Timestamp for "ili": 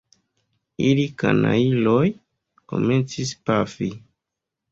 0.85-1.03